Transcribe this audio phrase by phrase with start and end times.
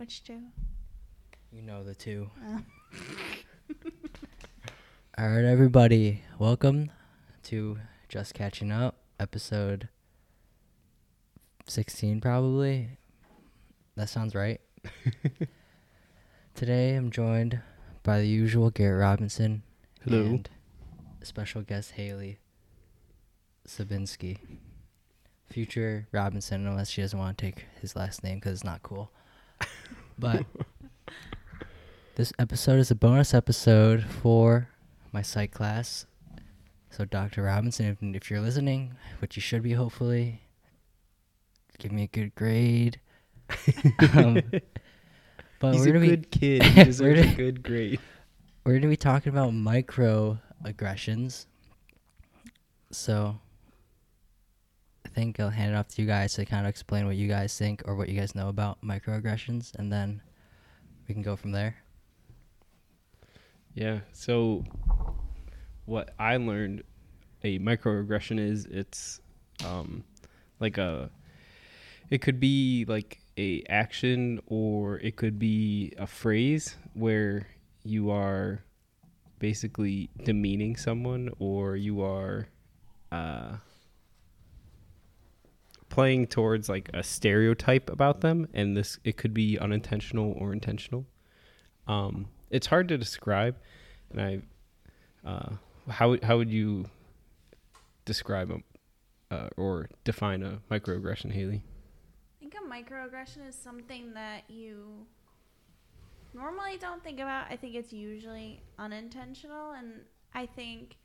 [0.00, 0.40] Which two?
[1.52, 2.30] You know the two.
[2.42, 2.60] Oh.
[5.18, 6.22] All right, everybody.
[6.38, 6.90] Welcome
[7.42, 7.76] to
[8.08, 9.90] Just Catching Up, episode
[11.66, 12.96] 16, probably.
[13.96, 14.62] That sounds right.
[16.54, 17.60] Today, I'm joined
[18.02, 19.64] by the usual Garrett Robinson.
[20.02, 20.22] Hello.
[20.22, 20.48] And
[21.20, 22.38] special guest Haley
[23.68, 24.38] Sabinski.
[25.50, 29.12] Future Robinson, unless she doesn't want to take his last name because it's not cool.
[30.18, 30.44] But
[32.16, 34.68] this episode is a bonus episode for
[35.12, 36.06] my psych class.
[36.90, 37.44] So, Dr.
[37.44, 40.42] Robinson, if, if you're listening, which you should be hopefully,
[41.78, 43.00] give me a good grade.
[44.14, 44.42] um,
[45.58, 46.62] but He's we're a gonna be good kid.
[46.64, 48.00] He deserves a good grade.
[48.64, 51.46] we're gonna be talking about microaggressions.
[52.90, 53.38] So
[55.20, 57.56] think I'll hand it off to you guys to kind of explain what you guys
[57.58, 60.22] think or what you guys know about microaggressions, and then
[61.06, 61.76] we can go from there.
[63.74, 64.00] Yeah.
[64.12, 64.64] So,
[65.84, 66.84] what I learned
[67.44, 69.20] a microaggression is it's
[69.62, 70.04] um,
[70.58, 71.10] like a.
[72.08, 77.46] It could be like a action or it could be a phrase where
[77.84, 78.64] you are
[79.38, 82.48] basically demeaning someone or you are
[83.12, 83.56] uh,
[85.90, 91.04] playing towards like a stereotype about them and this it could be unintentional or intentional
[91.86, 93.56] um, it's hard to describe
[94.10, 94.40] and i
[95.28, 95.50] uh,
[95.90, 96.86] how, how would you
[98.06, 101.62] describe a, uh, or define a microaggression haley
[102.36, 105.06] I think a microaggression is something that you
[106.34, 107.46] normally don't think about.
[107.50, 110.02] I think it's usually unintentional, and
[110.34, 110.96] I think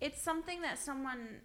[0.00, 1.40] it's something that someone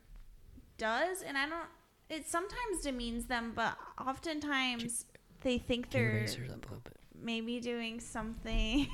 [0.83, 1.69] does, and I don't.
[2.09, 5.05] It sometimes demeans them, but oftentimes
[5.41, 6.97] they think they're raise up a little bit?
[7.21, 8.87] maybe doing something.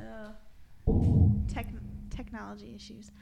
[0.00, 0.32] uh,
[1.52, 1.68] tech,
[2.10, 3.12] technology issues.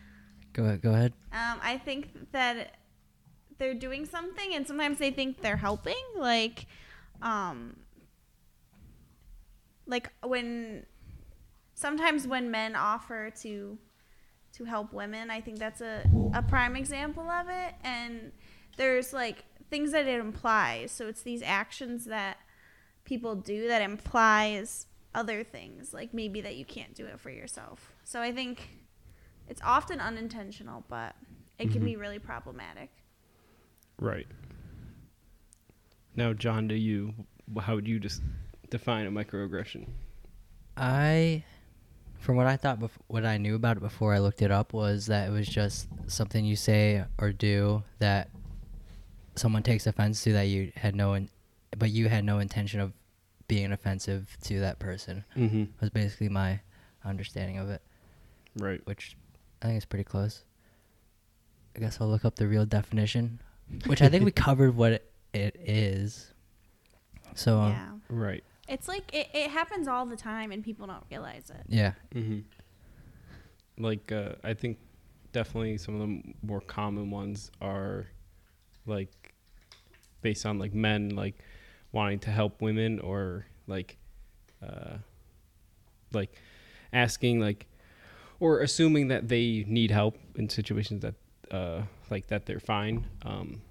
[0.55, 0.81] Go ahead.
[0.81, 1.13] Go ahead.
[1.33, 2.79] Um, I think that
[3.59, 6.03] they're doing something, and sometimes they think they're helping.
[6.17, 6.67] Like,
[7.21, 7.77] um,
[9.87, 10.87] like when
[11.75, 13.79] sometimes when men offer to
[14.61, 17.75] to help women, I think that's a a prime example of it.
[17.83, 18.31] And
[18.77, 20.93] there's like things that it implies.
[20.93, 22.37] So it's these actions that
[23.05, 27.93] people do that implies other things, like maybe that you can't do it for yourself.
[28.05, 28.69] So I think
[29.49, 31.17] it's often unintentional, but
[31.59, 31.87] it can Mhm.
[31.87, 32.91] be really problematic.
[33.99, 34.27] right
[36.17, 37.13] now john do you
[37.61, 38.23] how would you just
[38.71, 39.87] define a microaggression
[40.77, 41.45] I,
[42.21, 44.73] from what I thought, bef- what I knew about it before I looked it up
[44.73, 48.29] was that it was just something you say or do that
[49.37, 51.31] someone takes offense to that you had no, in-
[51.79, 52.93] but you had no intention of
[53.49, 55.25] being offensive to that person.
[55.37, 56.61] mm-hmm Was basically my
[57.05, 57.81] understanding of it,
[58.57, 59.17] right which
[59.63, 60.45] I think is pretty close.
[61.75, 63.41] I guess I'll look up the real definition,
[63.87, 66.33] which I think we covered what it, it is.
[67.35, 71.51] So um, right It's like it, it happens all the time and people don't realize
[71.51, 71.65] it.
[71.69, 72.41] yeah, Mm-hmm.
[73.83, 74.79] Like, uh, I think
[75.33, 78.07] definitely some of the more common ones are
[78.87, 79.35] like
[80.23, 81.39] based on like men like
[81.93, 83.97] wanting to help women or like
[84.63, 84.99] uh,
[86.13, 86.41] like
[86.93, 87.67] asking like
[88.39, 91.15] or assuming that they need help in situations that
[91.51, 93.07] uh, like that they're fine.
[93.25, 93.63] Um,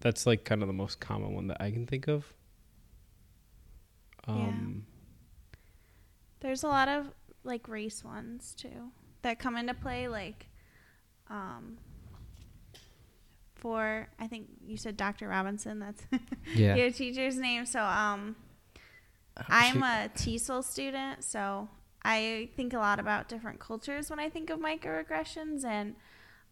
[0.00, 2.32] that's like kind of the most common one that I can think of.
[4.26, 4.34] Yeah.
[4.34, 4.86] Um,
[6.40, 7.06] There's a lot of
[7.42, 8.90] like race ones too
[9.22, 10.46] that come into play like
[11.28, 11.76] um
[13.54, 15.28] for I think you said Dr.
[15.28, 16.02] Robinson that's
[16.54, 16.74] yeah.
[16.74, 18.36] your teacher's name so um
[19.36, 21.68] Oh, I'm a TESOL student, so
[22.02, 25.96] I think a lot about different cultures when I think of microaggressions, and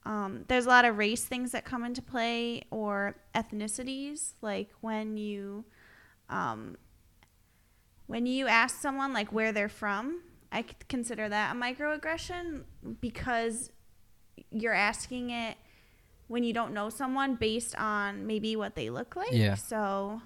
[0.05, 5.17] um, there's a lot of race things that come into play or ethnicities, like when
[5.17, 5.65] you
[6.29, 6.77] um,
[8.07, 10.21] when you ask someone like where they're from.
[10.55, 12.65] I consider that a microaggression
[13.01, 13.71] because
[14.51, 15.57] you're asking it
[16.29, 19.33] when you don't know someone based on maybe what they look like.
[19.33, 19.55] Yeah.
[19.55, 20.21] So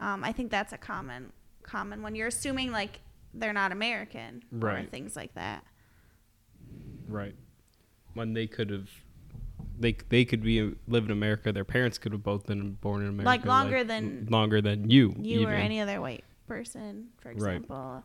[0.00, 1.32] um, I think that's a common
[1.62, 2.14] common one.
[2.14, 3.00] You're assuming like
[3.34, 5.64] they're not American or things like that.
[7.06, 7.34] Right.
[8.14, 8.88] When they could have,
[9.78, 11.52] they they could be live in America.
[11.52, 13.26] Their parents could have both been born in America.
[13.26, 15.14] Like longer than- longer than you.
[15.18, 16.24] You or any other white
[16.56, 17.36] person, for Right.
[17.56, 17.76] example.
[17.76, 18.04] All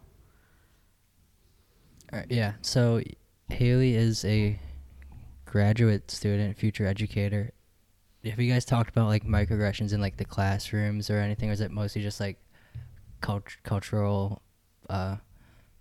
[2.20, 2.54] right, yeah.
[2.62, 3.02] So
[3.50, 4.60] Haley is a
[5.46, 7.52] graduate student, future educator.
[8.26, 11.62] have you guys talked about like microaggressions in like the classrooms or anything, or is
[11.62, 12.38] it mostly just like
[13.22, 14.42] cult- cultural
[14.90, 15.18] uh,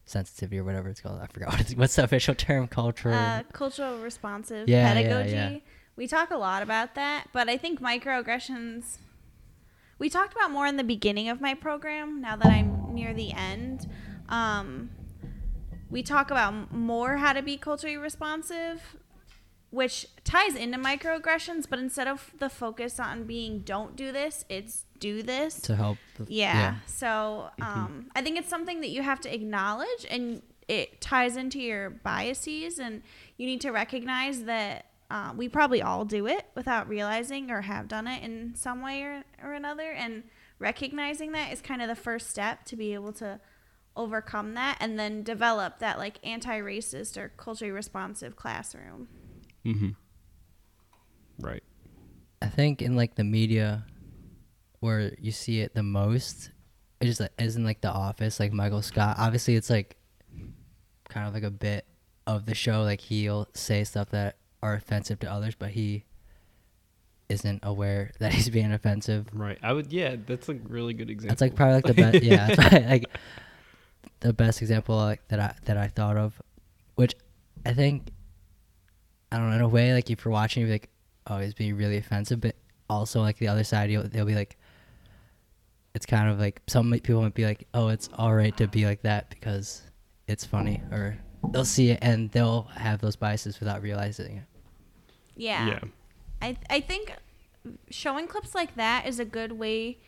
[0.04, 1.20] sensitivity or whatever it's called?
[1.20, 2.68] I forgot what it's, what's the official term.
[2.68, 3.14] Cultural.
[3.14, 5.32] Uh, cultural responsive Yeah, yeah, pedagogy.
[5.34, 5.58] yeah.
[5.96, 8.98] We talk a lot about that, but I think microaggressions.
[9.98, 12.20] We talked about more in the beginning of my program.
[12.20, 13.88] Now that I'm near the end,
[14.28, 14.90] um,
[15.90, 18.96] we talk about more how to be culturally responsive,
[19.70, 21.66] which ties into microaggressions.
[21.68, 25.98] But instead of the focus on being "don't do this," it's "do this." to help.
[26.18, 26.76] the- Yeah.
[26.86, 31.58] So um, I think it's something that you have to acknowledge, and it ties into
[31.60, 33.02] your biases, and
[33.38, 37.88] you need to recognize that uh, we probably all do it without realizing or have
[37.88, 40.24] done it in some way or, or another, and
[40.58, 43.40] recognizing that is kind of the first step to be able to
[43.96, 49.08] overcome that and then develop that like anti-racist or culturally responsive classroom.
[49.64, 49.90] Mm-hmm.
[51.38, 51.62] Right.
[52.42, 53.84] I think in like the media,
[54.80, 56.50] where you see it the most,
[57.00, 59.16] it just is in like The Office, like Michael Scott.
[59.18, 59.96] Obviously, it's like
[61.08, 61.86] kind of like a bit
[62.26, 62.82] of the show.
[62.82, 66.04] Like he'll say stuff that are offensive to others, but he
[67.28, 69.26] isn't aware that he's being offensive.
[69.32, 69.58] Right.
[69.62, 69.92] I would.
[69.92, 70.16] Yeah.
[70.24, 71.32] That's a really good example.
[71.32, 72.22] That's like probably like the best.
[72.24, 73.04] Yeah, that's probably, like
[74.20, 76.40] the best example like that I that I thought of,
[76.94, 77.14] which
[77.64, 78.10] I think
[79.30, 80.88] I don't know in a way like if you're watching, you're like,
[81.26, 82.56] oh, he's being really offensive, but
[82.88, 84.56] also like the other side, you'll, they'll be like,
[85.94, 88.84] it's kind of like some people might be like, oh, it's all right to be
[88.86, 89.82] like that because
[90.28, 91.18] it's funny, or
[91.52, 94.44] they'll see it and they'll have those biases without realizing it.
[95.36, 95.68] Yeah.
[95.68, 95.80] Yeah.
[96.42, 97.14] I I think
[97.90, 99.98] showing clips like that is a good way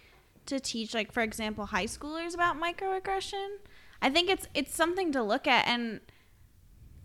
[0.46, 3.56] to teach like for example high schoolers about microaggression.
[4.00, 6.00] I think it's it's something to look at and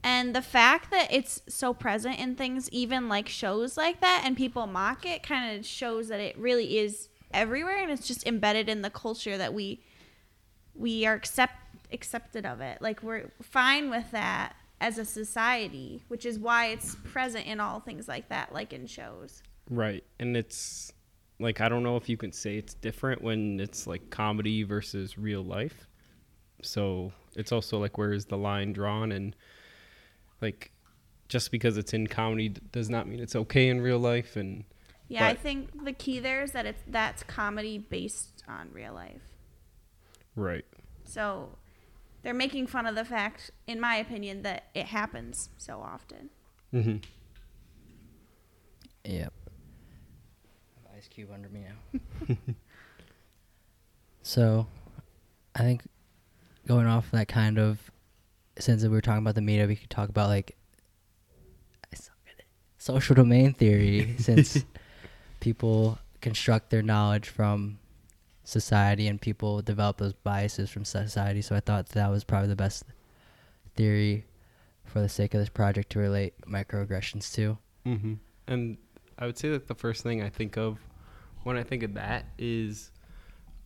[0.03, 4.35] and the fact that it's so present in things even like shows like that and
[4.35, 8.69] people mock it kind of shows that it really is everywhere and it's just embedded
[8.69, 9.81] in the culture that we
[10.75, 11.53] we are accept
[11.94, 12.81] accepted of it.
[12.81, 17.80] Like we're fine with that as a society, which is why it's present in all
[17.80, 19.42] things like that, like in shows.
[19.69, 20.04] Right.
[20.19, 20.92] And it's
[21.40, 25.18] like I don't know if you can say it's different when it's like comedy versus
[25.18, 25.88] real life.
[26.62, 29.36] So it's also like where is the line drawn and
[30.42, 30.72] like
[31.30, 34.63] just because it's in comedy d- does not mean it's okay in real life and
[35.07, 39.22] Yeah, I think the key there is that it's that's comedy based on real life.
[40.36, 40.66] right.
[41.06, 41.57] So
[42.23, 46.29] they're making fun of the fact, in my opinion, that it happens so often.
[46.73, 46.97] Mm-hmm.
[49.05, 49.33] Yep.
[50.97, 51.65] Ice cube under me
[52.29, 52.37] now.
[54.21, 54.67] so,
[55.53, 55.83] I think
[56.65, 57.91] going off that kind of,
[58.57, 60.55] since we were talking about the media, we could talk about like
[61.91, 62.45] I suck at it.
[62.77, 64.63] social domain theory, since
[65.41, 67.79] people construct their knowledge from
[68.44, 71.42] society and people develop those biases from society.
[71.42, 72.84] So I thought that was probably the best
[73.75, 74.25] theory
[74.86, 77.57] for the sake of this project to relate microaggressions to.
[77.86, 78.13] Mm-hmm.
[78.48, 78.78] And
[79.18, 80.80] I would say that the first thing I think of
[81.44, 82.92] when I think of that is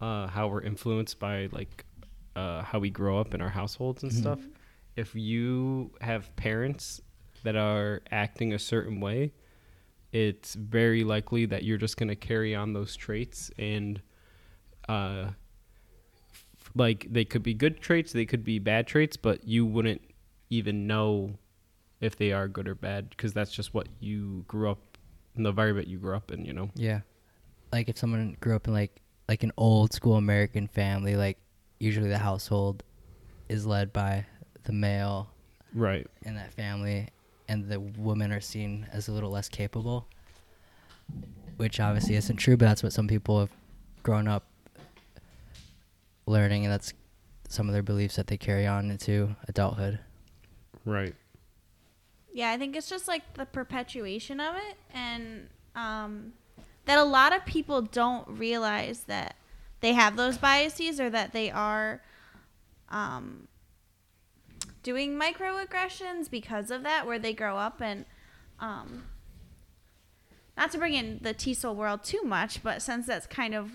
[0.02, 1.86] uh, how we're influenced by like
[2.36, 4.16] uh, how we grow up in our households and Mhm.
[4.16, 4.40] stuff.
[4.96, 7.02] If you have parents
[7.44, 9.32] that are acting a certain way,
[10.12, 14.02] it's very likely that you're just going to carry on those traits and
[14.88, 15.30] uh,
[16.76, 20.02] like they could be good traits, they could be bad traits, but you wouldn't
[20.50, 21.36] even know
[22.00, 24.80] if they are good or bad because that's just what you grew up
[25.36, 26.70] in the environment you grew up in, you know.
[26.76, 27.02] Yeah.
[27.72, 31.38] Like if someone grew up in like like an old school American family, like
[31.80, 32.84] usually the household
[33.50, 34.26] is led by
[34.64, 35.30] the male
[35.74, 36.08] Right.
[36.24, 37.08] in that family
[37.50, 40.08] and the women are seen as a little less capable.
[41.58, 43.50] Which obviously isn't true, but that's what some people have
[44.04, 44.44] grown up
[46.28, 46.94] learning and that's
[47.50, 50.00] some of their beliefs that they carry on into adulthood.
[50.86, 51.16] Right.
[52.34, 56.34] Yeah, I think it's just like the perpetuation of it, and um,
[56.86, 59.36] that a lot of people don't realize that
[59.80, 62.02] they have those biases or that they are
[62.90, 63.48] um,
[64.84, 68.06] doing microaggressions because of that, where they grow up and.
[68.60, 69.04] Um,
[70.58, 73.74] not to bring in the TESOL world too much, but since that's kind of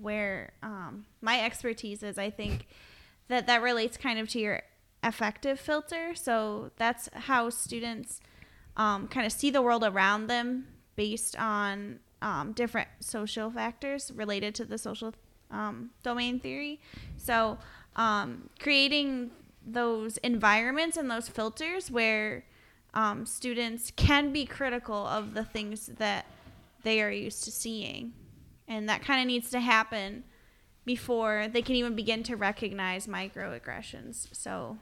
[0.00, 2.66] where um, my expertise is, I think
[3.28, 4.62] that that relates kind of to your
[5.02, 6.14] affective filter.
[6.14, 8.20] So that's how students
[8.76, 14.54] um, kind of see the world around them based on um, different social factors related
[14.56, 15.14] to the social
[15.50, 16.80] um, domain theory.
[17.16, 17.58] So
[17.96, 19.30] um, creating
[19.64, 22.44] those environments and those filters where
[22.94, 26.26] um, students can be critical of the things that
[26.82, 28.12] they are used to seeing.
[28.68, 30.24] And that kind of needs to happen
[30.84, 34.34] before they can even begin to recognize microaggressions.
[34.34, 34.78] So,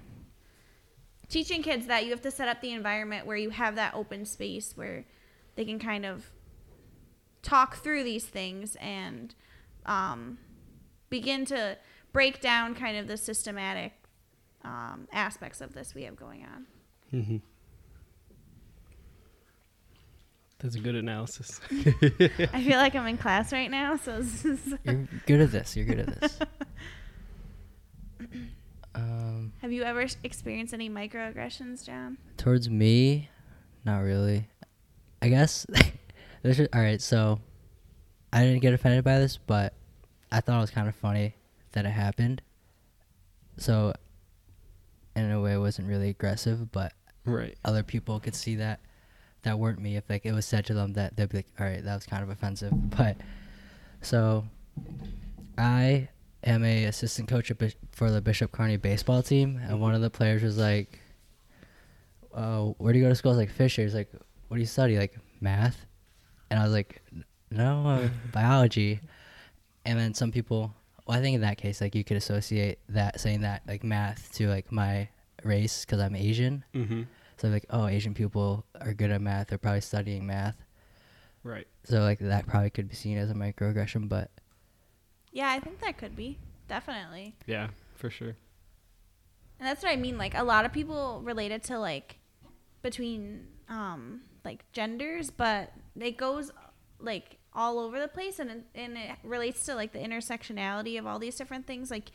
[1.29, 4.25] teaching kids that you have to set up the environment where you have that open
[4.25, 5.05] space where
[5.57, 6.31] they can kind of
[7.43, 9.35] talk through these things and
[9.87, 10.39] um,
[11.11, 11.77] begin to
[12.13, 13.93] break down kind of the systematic
[14.65, 16.67] um, aspects of this we have going on.
[17.13, 17.37] Mm-hmm.
[20.59, 21.61] That's a good analysis.
[21.71, 25.77] I feel like I'm in class right now, so this is You're good at this.
[25.77, 26.39] You're good at this.
[28.95, 32.17] um, Have you ever s- experienced any microaggressions, John?
[32.39, 33.29] towards me,
[33.85, 34.49] not really.
[35.21, 35.67] I guess.
[36.43, 37.03] this is, all right.
[37.03, 37.39] So,
[38.33, 39.75] I didn't get offended by this, but
[40.33, 41.35] I thought it was kind of funny
[41.73, 42.41] that it happened.
[43.59, 43.93] So,
[45.15, 46.93] in a way, it wasn't really aggressive, but
[47.27, 47.57] right.
[47.65, 48.81] other people could see that
[49.47, 51.67] that weren't me if like it was said to them that they'd be like all
[51.67, 52.73] right that was kind of offensive.
[52.97, 53.17] But
[54.03, 54.45] so
[55.57, 56.07] i
[56.45, 57.51] am a assistant coach
[57.93, 61.01] for the bishop kearney baseball team and one of the players was like
[62.35, 63.31] oh where do you go to school?
[63.31, 63.83] I was like fisher.
[63.83, 64.11] He's like
[64.49, 64.99] what do you study?
[64.99, 65.87] Like math.
[66.51, 67.03] And i was like
[67.51, 69.01] no uh, biology.
[69.85, 70.75] And then some people
[71.07, 74.33] well i think in that case like you could associate that saying that like math
[74.35, 75.09] to like my
[75.45, 76.65] race because i'm asian.
[76.75, 77.03] Mm-hmm.
[77.37, 79.49] So like, oh, Asian people are good at math.
[79.49, 80.57] They're probably studying math.
[81.43, 81.67] Right.
[81.85, 84.31] So like that probably could be seen as a microaggression, but
[85.33, 86.39] Yeah, I think that could be.
[86.69, 87.37] Definitely.
[87.47, 88.37] Yeah, for sure.
[89.59, 90.19] And that's what I mean.
[90.19, 92.19] Like a lot of people relate it to like
[92.83, 96.51] between um like genders, but it goes
[96.99, 101.07] like all over the place and it, and it relates to like the intersectionality of
[101.07, 101.91] all these different things.
[101.91, 102.11] Like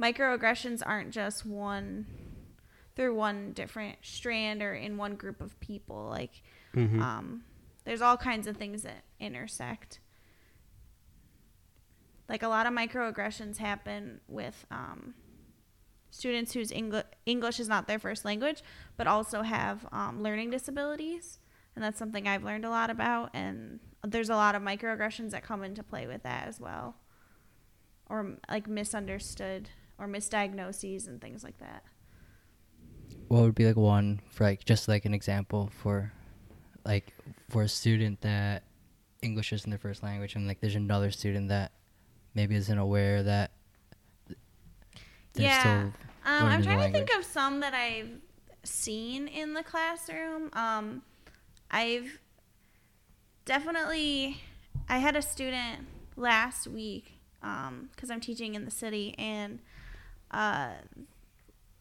[0.00, 2.06] microaggressions aren't just one
[2.96, 6.06] through one different strand or in one group of people.
[6.10, 6.42] Like
[6.74, 7.00] Mm-hmm.
[7.00, 7.42] um
[7.84, 10.00] there's all kinds of things that intersect.
[12.28, 15.14] Like a lot of microaggressions happen with um,
[16.10, 18.62] students whose Engl- English is not their first language,
[18.96, 21.38] but also have um, learning disabilities.
[21.76, 23.30] And that's something I've learned a lot about.
[23.34, 26.96] And there's a lot of microaggressions that come into play with that as well.
[28.08, 31.84] Or like misunderstood or misdiagnoses and things like that.
[33.28, 36.12] What would be like one for like just like an example for
[36.84, 37.12] like
[37.48, 38.62] for a student that
[39.22, 41.72] English isn't their first language and like there's another student that
[42.34, 43.52] maybe isn't aware that
[45.34, 45.60] they're yeah.
[45.60, 45.92] still
[46.24, 48.08] Um, I'm trying to think of some that I've
[48.62, 50.48] seen in the classroom.
[50.54, 51.02] Um,
[51.70, 52.18] I've
[53.44, 54.40] definitely,
[54.88, 59.58] I had a student last week because I'm teaching in the city, and
[60.30, 60.70] uh,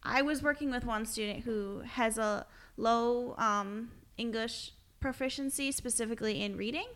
[0.03, 2.45] I was working with one student who has a
[2.77, 6.87] low um, English proficiency, specifically in reading,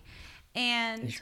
[0.55, 1.15] and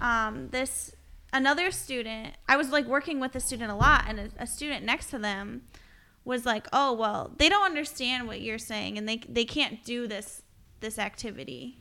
[0.00, 0.94] um, this
[1.30, 4.82] another student i was like working with a student a lot and a, a student
[4.82, 5.60] next to them
[6.24, 10.06] was like oh well they don't understand what you're saying and they they can't do
[10.06, 10.40] this
[10.80, 11.78] this activity.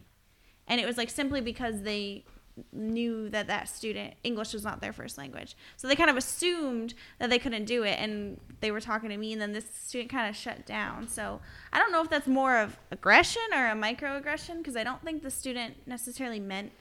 [0.68, 2.26] And it was like simply because they
[2.72, 6.94] knew that that student english was not their first language so they kind of assumed
[7.20, 10.10] that they couldn't do it and they were talking to me and then this student
[10.10, 11.40] kind of shut down so
[11.72, 15.22] i don't know if that's more of aggression or a microaggression because i don't think
[15.22, 16.72] the student necessarily meant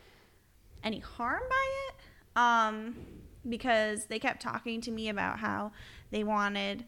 [0.82, 1.94] any harm by it
[2.36, 2.94] um,
[3.48, 5.72] because they kept talking to me about how
[6.10, 6.84] they wanted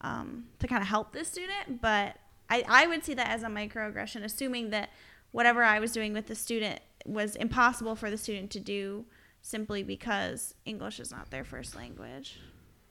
[0.00, 1.80] um, to kind of help this student.
[1.80, 2.16] But
[2.50, 4.90] I, I would see that as a microaggression, assuming that
[5.32, 9.06] whatever I was doing with the student was impossible for the student to do
[9.40, 12.38] simply because English is not their first language.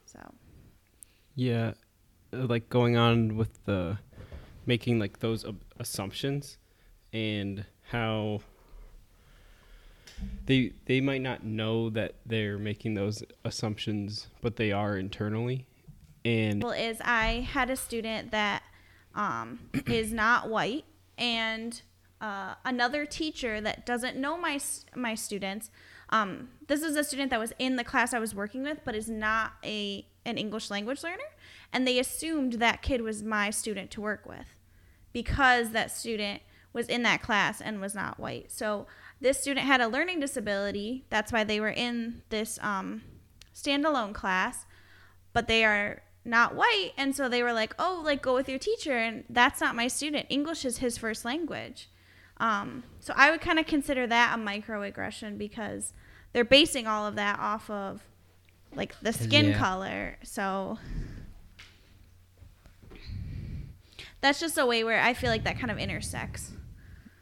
[0.06, 0.20] So,
[1.36, 1.74] Yeah,
[2.34, 4.00] uh, like going on with the
[4.66, 5.46] making like those
[5.80, 6.58] assumptions
[7.14, 8.42] and how
[10.46, 15.68] they they might not know that they're making those assumptions, but they are internally.
[16.26, 18.64] And well, is I had a student that
[19.16, 20.86] um, is not white,
[21.18, 21.82] and
[22.22, 24.60] uh, another teacher that doesn't know my
[24.96, 25.70] my students.
[26.10, 28.96] Um, this is a student that was in the class I was working with, but
[28.96, 31.30] is not a an English language learner,
[31.72, 34.56] and they assumed that kid was my student to work with
[35.14, 36.42] because that student
[36.74, 38.52] was in that class and was not white.
[38.52, 38.88] So
[39.20, 41.06] this student had a learning disability.
[41.10, 43.02] That's why they were in this um,
[43.54, 44.66] standalone class,
[45.34, 46.92] but they are not white.
[46.98, 48.98] And so they were like, oh, like go with your teacher.
[48.98, 50.28] And that's not my student.
[50.30, 51.90] English is his first language.
[52.39, 55.94] Um, so I would kind of consider that a microaggression because
[56.34, 58.03] they're basing all of that off of
[58.75, 59.58] like the skin Yeah.
[59.58, 60.17] color.
[60.24, 60.77] So
[64.22, 66.51] that's just a way where I feel like that kind of intersects.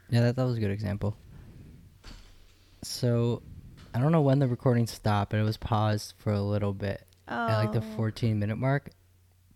[0.09, 1.17] Yeah, that, that was a good example.
[2.83, 3.41] So,
[3.93, 7.01] I don't know when the recording stopped, but it was paused for a little bit
[7.27, 7.47] Oh.
[7.47, 8.91] at like the 14 minute mark.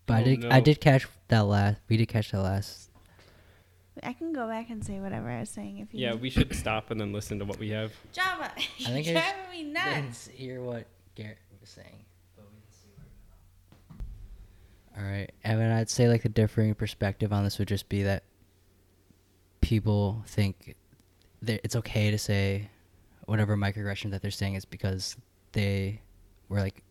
[0.07, 1.77] But I Oh, did I did catch that last.
[1.87, 2.88] We did catch that last.
[4.03, 5.99] I can go back and say whatever I was saying if you.
[6.01, 7.91] Yeah, we should stop and then listen to what we have.
[8.13, 9.87] Java, I you're think I driving me nuts.
[9.87, 12.05] Let's hear what Garrett was saying.
[14.97, 15.71] All right, Evan.
[15.71, 18.23] I'd say like the differing perspective on this would just be that
[19.61, 20.75] people think
[21.41, 22.69] that it's okay to say
[23.25, 25.15] whatever microaggression that they're saying is because
[25.53, 26.01] they
[26.49, 26.83] were like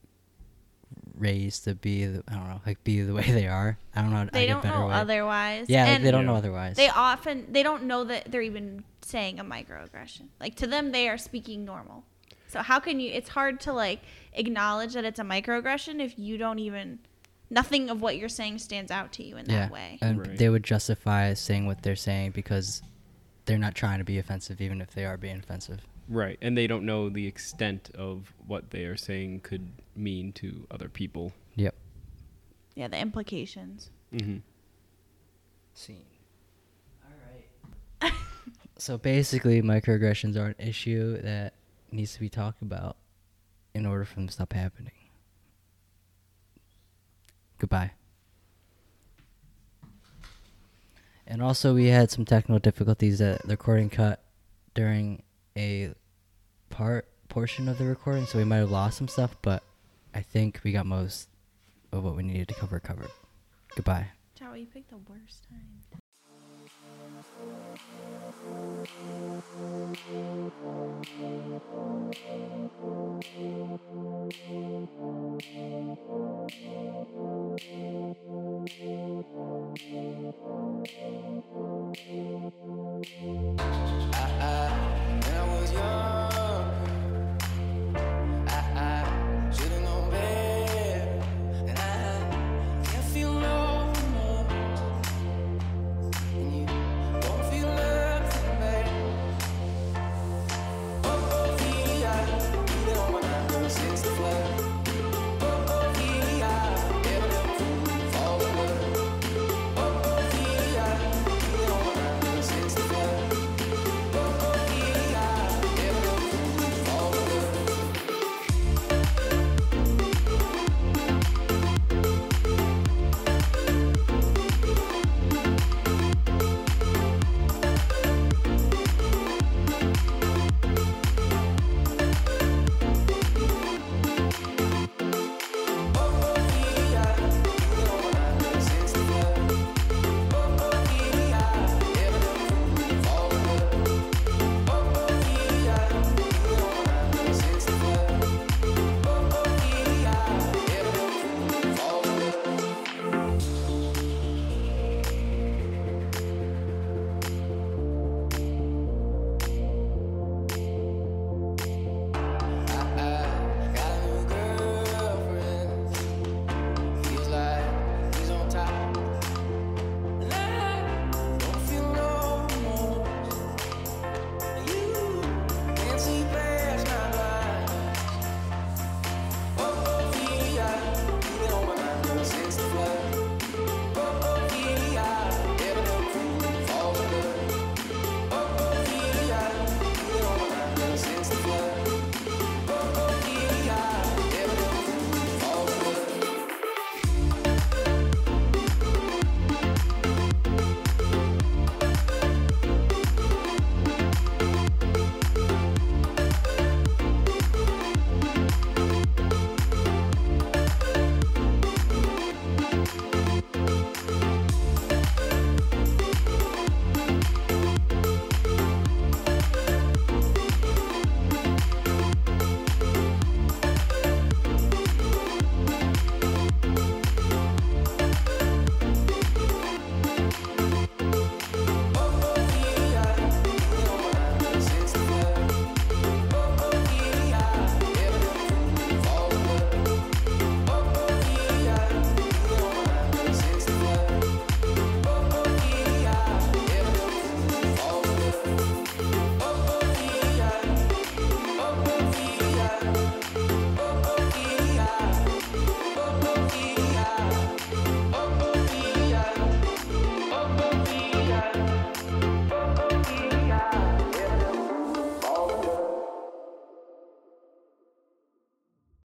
[1.18, 3.78] raised to be the, I don't know like be the way they are.
[3.94, 4.28] I don't know.
[4.32, 4.94] They I don't know way.
[4.94, 5.66] otherwise.
[5.68, 6.76] Yeah, like, and they don't know otherwise.
[6.76, 10.28] They often they don't know that they're even saying a microaggression.
[10.40, 12.04] Like to them, they are speaking normal.
[12.48, 13.10] So how can you?
[13.12, 14.00] It's hard to like
[14.32, 16.98] acknowledge that it's a microaggression if you don't even
[17.50, 19.98] nothing of what you're saying stands out to you in yeah, that way.
[20.02, 20.36] and Right.
[20.36, 22.82] they would justify saying what they're saying because
[23.46, 25.80] they're not trying to be offensive, even if they are being offensive.
[26.08, 30.66] Right, and they don't know the extent of what they are saying could mean to
[30.70, 31.32] other people.
[31.56, 31.74] Yep.
[32.74, 33.90] Yeah, the implications.
[34.14, 34.38] Mm-hmm.
[35.74, 36.06] Scene.
[37.04, 37.12] All
[38.02, 38.12] right.
[38.78, 41.52] so basically, microaggressions are an issue that
[41.92, 42.96] needs to be talked about
[43.74, 44.92] in order for them to stop happening.
[47.58, 47.92] Goodbye.
[51.26, 54.22] And also, we had some technical difficulties that the recording cut
[54.74, 55.22] during
[55.58, 55.92] a
[56.70, 59.62] part portion of the recording, so we might have lost some stuff, but
[60.14, 61.28] I think we got most
[61.92, 63.10] of what we needed to cover covered.
[63.74, 64.08] Goodbye.
[64.38, 65.78] Chow, you picked the worst time.